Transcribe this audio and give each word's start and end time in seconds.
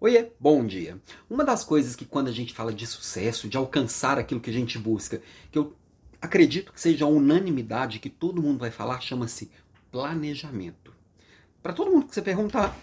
Oiê, 0.00 0.30
bom 0.38 0.64
dia. 0.64 0.96
Uma 1.28 1.44
das 1.44 1.64
coisas 1.64 1.96
que 1.96 2.04
quando 2.04 2.28
a 2.28 2.32
gente 2.32 2.54
fala 2.54 2.72
de 2.72 2.86
sucesso, 2.86 3.48
de 3.48 3.56
alcançar 3.56 4.16
aquilo 4.16 4.40
que 4.40 4.48
a 4.48 4.52
gente 4.52 4.78
busca, 4.78 5.20
que 5.50 5.58
eu 5.58 5.74
acredito 6.22 6.72
que 6.72 6.80
seja 6.80 7.04
a 7.04 7.08
unanimidade 7.08 7.98
que 7.98 8.08
todo 8.08 8.40
mundo 8.40 8.60
vai 8.60 8.70
falar, 8.70 9.00
chama-se 9.00 9.50
planejamento. 9.90 10.94
Para 11.60 11.72
todo 11.72 11.90
mundo 11.90 12.06
que 12.06 12.14
você 12.14 12.22
perguntar, 12.22 12.78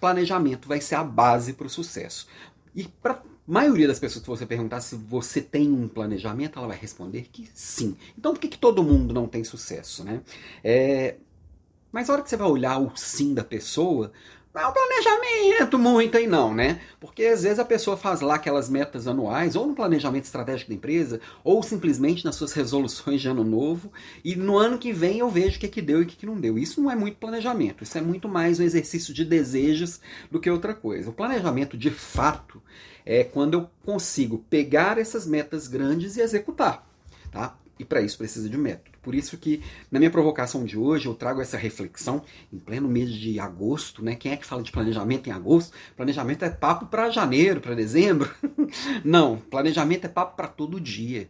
planejamento 0.00 0.66
vai 0.66 0.80
ser 0.80 0.94
a 0.94 1.04
base 1.04 1.52
para 1.52 1.66
o 1.66 1.70
sucesso. 1.70 2.26
E 2.74 2.84
para 2.84 3.22
maioria 3.46 3.86
das 3.86 3.98
pessoas 3.98 4.22
que 4.22 4.30
você 4.30 4.46
perguntar 4.46 4.80
se 4.80 4.96
você 4.96 5.42
tem 5.42 5.70
um 5.70 5.86
planejamento, 5.86 6.58
ela 6.58 6.68
vai 6.68 6.78
responder 6.78 7.28
que 7.30 7.46
sim. 7.52 7.94
Então 8.16 8.32
por 8.32 8.40
que, 8.40 8.48
que 8.48 8.56
todo 8.56 8.82
mundo 8.82 9.12
não 9.12 9.28
tem 9.28 9.44
sucesso, 9.44 10.02
né? 10.02 10.22
É... 10.64 11.16
Mas 11.92 12.08
a 12.08 12.14
hora 12.14 12.22
que 12.22 12.30
você 12.30 12.38
vai 12.38 12.48
olhar 12.48 12.78
o 12.78 12.90
sim 12.96 13.34
da 13.34 13.44
pessoa, 13.44 14.10
não 14.54 14.70
é 14.70 14.72
planejamento 14.72 15.78
muito 15.78 16.16
aí 16.16 16.28
não, 16.28 16.54
né? 16.54 16.80
Porque 17.00 17.24
às 17.24 17.42
vezes 17.42 17.58
a 17.58 17.64
pessoa 17.64 17.96
faz 17.96 18.20
lá 18.20 18.36
aquelas 18.36 18.68
metas 18.68 19.08
anuais, 19.08 19.56
ou 19.56 19.66
no 19.66 19.74
planejamento 19.74 20.24
estratégico 20.24 20.70
da 20.70 20.76
empresa, 20.76 21.20
ou 21.42 21.62
simplesmente 21.62 22.24
nas 22.24 22.36
suas 22.36 22.52
resoluções 22.54 23.20
de 23.20 23.28
ano 23.28 23.42
novo, 23.42 23.92
e 24.24 24.36
no 24.36 24.56
ano 24.56 24.78
que 24.78 24.92
vem 24.92 25.18
eu 25.18 25.28
vejo 25.28 25.56
o 25.56 25.60
que, 25.60 25.66
que 25.66 25.82
deu 25.82 26.00
e 26.00 26.04
o 26.04 26.06
que, 26.06 26.16
que 26.16 26.26
não 26.26 26.36
deu. 26.36 26.56
Isso 26.56 26.80
não 26.80 26.90
é 26.90 26.94
muito 26.94 27.18
planejamento, 27.18 27.82
isso 27.82 27.98
é 27.98 28.00
muito 28.00 28.28
mais 28.28 28.60
um 28.60 28.62
exercício 28.62 29.12
de 29.12 29.24
desejos 29.24 30.00
do 30.30 30.38
que 30.38 30.48
outra 30.48 30.72
coisa. 30.72 31.10
O 31.10 31.14
planejamento, 31.14 31.76
de 31.76 31.90
fato, 31.90 32.62
é 33.04 33.24
quando 33.24 33.54
eu 33.54 33.70
consigo 33.84 34.38
pegar 34.48 34.98
essas 34.98 35.26
metas 35.26 35.66
grandes 35.66 36.16
e 36.16 36.20
executar, 36.20 36.88
tá? 37.32 37.56
E 37.78 37.84
para 37.84 38.00
isso 38.00 38.16
precisa 38.16 38.48
de 38.48 38.56
um 38.56 38.60
método. 38.60 38.96
Por 39.02 39.14
isso 39.14 39.36
que 39.36 39.62
na 39.90 39.98
minha 39.98 40.10
provocação 40.10 40.64
de 40.64 40.78
hoje 40.78 41.06
eu 41.06 41.14
trago 41.14 41.40
essa 41.40 41.56
reflexão 41.56 42.22
em 42.52 42.58
pleno 42.58 42.88
mês 42.88 43.12
de 43.12 43.38
agosto, 43.40 44.02
né? 44.04 44.14
Quem 44.14 44.32
é 44.32 44.36
que 44.36 44.46
fala 44.46 44.62
de 44.62 44.70
planejamento 44.70 45.28
em 45.28 45.32
agosto? 45.32 45.76
Planejamento 45.96 46.44
é 46.44 46.50
papo 46.50 46.86
para 46.86 47.10
janeiro, 47.10 47.60
para 47.60 47.74
dezembro? 47.74 48.30
Não, 49.04 49.38
planejamento 49.38 50.04
é 50.04 50.08
papo 50.08 50.36
para 50.36 50.46
todo 50.46 50.80
dia. 50.80 51.28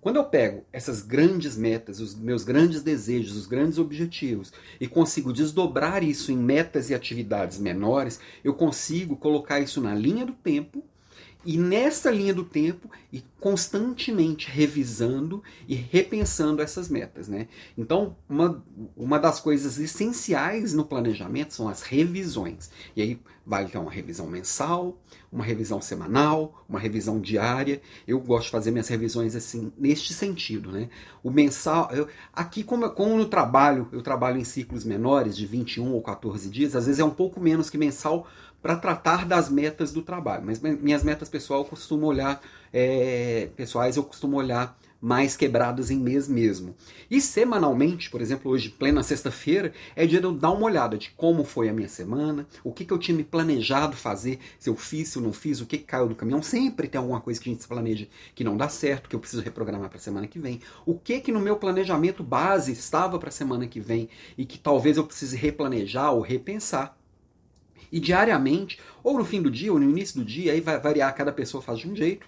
Quando 0.00 0.16
eu 0.16 0.24
pego 0.24 0.64
essas 0.72 1.02
grandes 1.02 1.56
metas, 1.56 1.98
os 1.98 2.14
meus 2.14 2.44
grandes 2.44 2.80
desejos, 2.80 3.36
os 3.36 3.46
grandes 3.46 3.76
objetivos 3.76 4.52
e 4.80 4.86
consigo 4.86 5.32
desdobrar 5.32 6.04
isso 6.04 6.30
em 6.30 6.36
metas 6.36 6.90
e 6.90 6.94
atividades 6.94 7.58
menores, 7.58 8.20
eu 8.44 8.54
consigo 8.54 9.16
colocar 9.16 9.58
isso 9.58 9.80
na 9.80 9.94
linha 9.96 10.24
do 10.24 10.32
tempo 10.32 10.84
e 11.46 11.56
nessa 11.56 12.10
linha 12.10 12.34
do 12.34 12.44
tempo 12.44 12.90
e 13.12 13.22
constantemente 13.38 14.50
revisando 14.50 15.42
e 15.68 15.76
repensando 15.76 16.60
essas 16.60 16.88
metas, 16.88 17.28
né? 17.28 17.46
Então, 17.78 18.16
uma, 18.28 18.64
uma 18.96 19.18
das 19.18 19.38
coisas 19.38 19.78
essenciais 19.78 20.74
no 20.74 20.84
planejamento 20.84 21.54
são 21.54 21.68
as 21.68 21.82
revisões. 21.82 22.68
E 22.96 23.02
aí 23.02 23.20
vai 23.46 23.66
ter 23.66 23.78
uma 23.78 23.92
revisão 23.92 24.26
mensal, 24.26 25.00
uma 25.36 25.44
revisão 25.44 25.82
semanal, 25.82 26.64
uma 26.66 26.80
revisão 26.80 27.20
diária. 27.20 27.82
Eu 28.08 28.18
gosto 28.18 28.46
de 28.46 28.50
fazer 28.52 28.70
minhas 28.70 28.88
revisões 28.88 29.36
assim, 29.36 29.70
neste 29.76 30.14
sentido, 30.14 30.72
né? 30.72 30.88
O 31.22 31.30
mensal, 31.30 31.90
eu, 31.92 32.08
aqui 32.32 32.64
como, 32.64 32.88
como 32.90 33.16
no 33.18 33.26
trabalho, 33.26 33.86
eu 33.92 34.00
trabalho 34.00 34.38
em 34.38 34.44
ciclos 34.44 34.82
menores 34.82 35.36
de 35.36 35.44
21 35.46 35.92
ou 35.92 36.00
14 36.00 36.48
dias, 36.48 36.74
às 36.74 36.86
vezes 36.86 36.98
é 36.98 37.04
um 37.04 37.10
pouco 37.10 37.38
menos 37.38 37.68
que 37.68 37.76
mensal 37.76 38.26
para 38.62 38.76
tratar 38.76 39.26
das 39.26 39.50
metas 39.50 39.92
do 39.92 40.00
trabalho. 40.00 40.42
Mas 40.46 40.58
minhas 40.58 41.04
metas 41.04 41.28
pessoal 41.28 41.60
eu 41.60 41.64
costumo 41.66 42.06
olhar, 42.06 42.40
é, 42.72 43.50
pessoais 43.54 43.98
eu 43.98 44.04
costumo 44.04 44.38
olhar 44.38 44.76
mais 45.00 45.36
quebradas 45.36 45.90
em 45.90 45.98
mês 45.98 46.28
mesmo. 46.28 46.74
E 47.10 47.20
semanalmente, 47.20 48.10
por 48.10 48.20
exemplo, 48.20 48.50
hoje, 48.50 48.70
plena 48.70 49.02
sexta-feira, 49.02 49.72
é 49.94 50.06
dia 50.06 50.20
de 50.20 50.26
eu 50.26 50.32
dar 50.32 50.50
uma 50.50 50.66
olhada 50.66 50.96
de 50.96 51.10
como 51.10 51.44
foi 51.44 51.68
a 51.68 51.72
minha 51.72 51.88
semana, 51.88 52.46
o 52.64 52.72
que, 52.72 52.84
que 52.84 52.92
eu 52.92 52.98
tinha 52.98 53.16
me 53.16 53.24
planejado 53.24 53.96
fazer, 53.96 54.38
se 54.58 54.68
eu 54.68 54.76
fiz, 54.76 55.08
se 55.08 55.18
eu 55.18 55.22
não 55.22 55.32
fiz, 55.32 55.60
o 55.60 55.66
que, 55.66 55.78
que 55.78 55.84
caiu 55.84 56.08
do 56.08 56.14
caminhão. 56.14 56.42
Sempre 56.42 56.88
tem 56.88 56.98
alguma 56.98 57.20
coisa 57.20 57.40
que 57.40 57.48
a 57.48 57.52
gente 57.52 57.62
se 57.62 57.68
planeja 57.68 58.08
que 58.34 58.44
não 58.44 58.56
dá 58.56 58.68
certo, 58.68 59.08
que 59.08 59.16
eu 59.16 59.20
preciso 59.20 59.42
reprogramar 59.42 59.88
para 59.88 59.98
a 59.98 60.00
semana 60.00 60.26
que 60.26 60.38
vem. 60.38 60.60
O 60.84 60.98
que 60.98 61.20
que 61.20 61.32
no 61.32 61.40
meu 61.40 61.56
planejamento 61.56 62.22
base 62.22 62.72
estava 62.72 63.18
para 63.18 63.28
a 63.28 63.32
semana 63.32 63.66
que 63.66 63.80
vem 63.80 64.08
e 64.36 64.44
que 64.44 64.58
talvez 64.58 64.96
eu 64.96 65.04
precise 65.04 65.36
replanejar 65.36 66.12
ou 66.12 66.20
repensar. 66.20 66.96
E 67.90 68.00
diariamente, 68.00 68.80
ou 69.02 69.16
no 69.16 69.24
fim 69.24 69.40
do 69.40 69.50
dia, 69.50 69.72
ou 69.72 69.78
no 69.78 69.88
início 69.88 70.18
do 70.18 70.24
dia, 70.24 70.52
aí 70.52 70.60
vai 70.60 70.78
variar, 70.80 71.14
cada 71.14 71.32
pessoa 71.32 71.62
faz 71.62 71.78
de 71.78 71.88
um 71.88 71.94
jeito. 71.94 72.26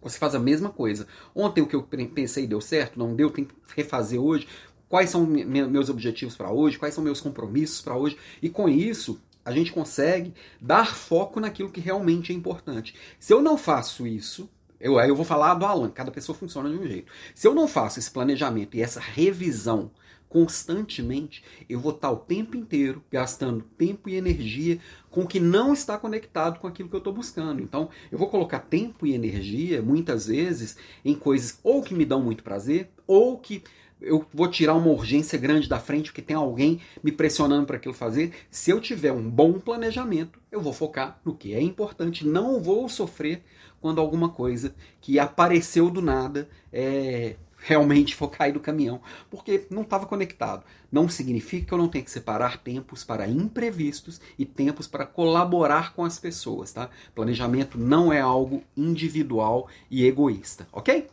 Você 0.00 0.18
faz 0.18 0.34
a 0.34 0.38
mesma 0.38 0.70
coisa. 0.70 1.06
Ontem 1.34 1.60
o 1.60 1.66
que 1.66 1.74
eu 1.74 1.82
pensei 1.82 2.46
deu 2.46 2.60
certo, 2.60 2.98
não 2.98 3.14
deu, 3.14 3.30
tem 3.30 3.44
que 3.44 3.54
refazer 3.76 4.20
hoje. 4.20 4.46
Quais 4.88 5.10
são 5.10 5.26
meus 5.26 5.88
objetivos 5.88 6.36
para 6.36 6.50
hoje? 6.50 6.78
Quais 6.78 6.94
são 6.94 7.04
meus 7.04 7.20
compromissos 7.20 7.80
para 7.80 7.96
hoje? 7.96 8.16
E 8.40 8.48
com 8.48 8.68
isso, 8.68 9.20
a 9.44 9.52
gente 9.52 9.72
consegue 9.72 10.32
dar 10.60 10.94
foco 10.94 11.40
naquilo 11.40 11.70
que 11.70 11.80
realmente 11.80 12.32
é 12.32 12.34
importante. 12.34 12.94
Se 13.18 13.32
eu 13.32 13.42
não 13.42 13.58
faço 13.58 14.06
isso, 14.06 14.48
eu, 14.80 14.98
aí 14.98 15.08
eu 15.08 15.16
vou 15.16 15.24
falar 15.24 15.54
do 15.54 15.66
Alan, 15.66 15.90
cada 15.90 16.10
pessoa 16.10 16.36
funciona 16.36 16.70
de 16.70 16.76
um 16.76 16.86
jeito. 16.86 17.10
Se 17.34 17.46
eu 17.46 17.54
não 17.54 17.66
faço 17.66 17.98
esse 17.98 18.10
planejamento 18.10 18.76
e 18.76 18.82
essa 18.82 19.00
revisão 19.00 19.90
constantemente, 20.28 21.42
eu 21.68 21.80
vou 21.80 21.92
estar 21.92 22.10
o 22.10 22.16
tempo 22.16 22.56
inteiro 22.56 23.02
gastando 23.10 23.64
tempo 23.76 24.08
e 24.08 24.16
energia 24.16 24.78
com 25.10 25.22
o 25.22 25.26
que 25.26 25.40
não 25.40 25.72
está 25.72 25.96
conectado 25.96 26.58
com 26.58 26.66
aquilo 26.66 26.88
que 26.88 26.94
eu 26.94 26.98
estou 26.98 27.12
buscando. 27.12 27.62
Então, 27.62 27.88
eu 28.12 28.18
vou 28.18 28.28
colocar 28.28 28.60
tempo 28.60 29.06
e 29.06 29.14
energia, 29.14 29.80
muitas 29.80 30.26
vezes, 30.26 30.76
em 31.04 31.14
coisas 31.14 31.58
ou 31.62 31.82
que 31.82 31.94
me 31.94 32.04
dão 32.04 32.22
muito 32.22 32.42
prazer, 32.42 32.90
ou 33.06 33.38
que 33.38 33.62
eu 34.00 34.24
vou 34.32 34.48
tirar 34.48 34.74
uma 34.74 34.90
urgência 34.90 35.38
grande 35.38 35.68
da 35.68 35.80
frente 35.80 36.10
porque 36.10 36.22
tem 36.22 36.36
alguém 36.36 36.80
me 37.02 37.10
pressionando 37.10 37.66
para 37.66 37.76
aquilo 37.76 37.94
fazer. 37.94 38.32
Se 38.50 38.70
eu 38.70 38.80
tiver 38.80 39.12
um 39.12 39.28
bom 39.28 39.54
planejamento, 39.54 40.40
eu 40.52 40.60
vou 40.60 40.72
focar 40.72 41.20
no 41.24 41.34
que 41.34 41.52
é 41.52 41.60
importante, 41.60 42.26
não 42.26 42.60
vou 42.60 42.88
sofrer 42.88 43.42
quando 43.80 44.00
alguma 44.00 44.28
coisa 44.28 44.74
que 45.00 45.18
apareceu 45.18 45.90
do 45.90 46.02
nada 46.02 46.48
é, 46.72 47.36
realmente 47.68 48.16
for 48.16 48.30
cair 48.30 48.52
do 48.52 48.60
caminhão, 48.60 48.98
porque 49.30 49.66
não 49.70 49.82
estava 49.82 50.06
conectado. 50.06 50.64
Não 50.90 51.06
significa 51.06 51.66
que 51.66 51.72
eu 51.74 51.78
não 51.78 51.86
tenho 51.86 52.04
que 52.04 52.10
separar 52.10 52.56
tempos 52.56 53.04
para 53.04 53.28
imprevistos 53.28 54.18
e 54.38 54.46
tempos 54.46 54.86
para 54.86 55.04
colaborar 55.04 55.92
com 55.92 56.02
as 56.02 56.18
pessoas, 56.18 56.72
tá? 56.72 56.88
Planejamento 57.14 57.78
não 57.78 58.10
é 58.10 58.20
algo 58.20 58.64
individual 58.74 59.68
e 59.90 60.06
egoísta, 60.06 60.66
ok? 60.72 61.08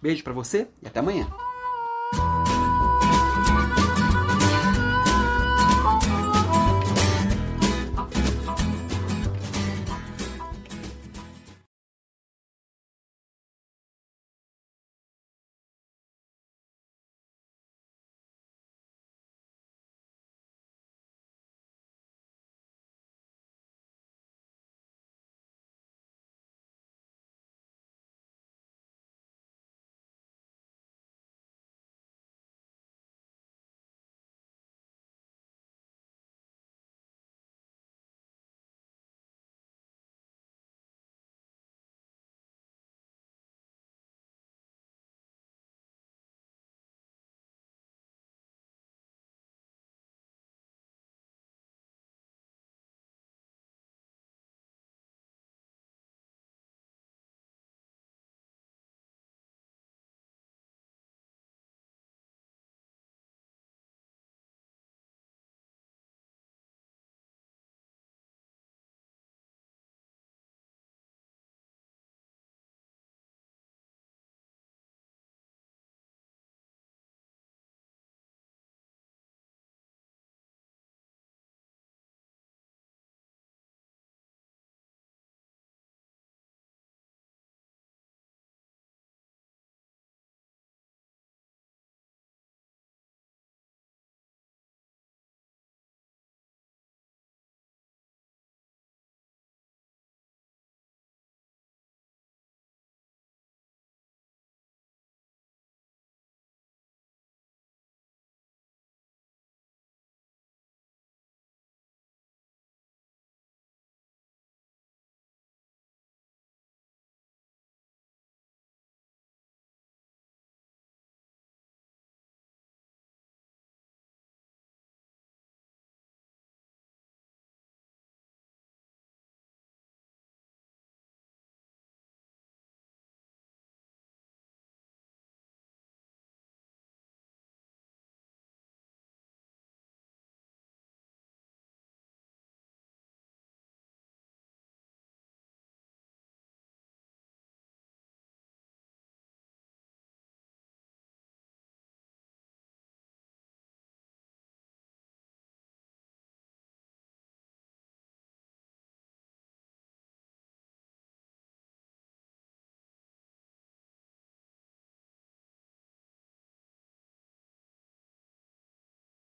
Beijo 0.00 0.22
para 0.22 0.32
você 0.32 0.68
e 0.80 0.86
até 0.86 1.00
amanhã. 1.00 1.26